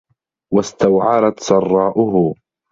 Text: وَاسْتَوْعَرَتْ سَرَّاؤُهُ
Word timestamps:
وَاسْتَوْعَرَتْ 0.53 1.39
سَرَّاؤُهُ 1.39 2.35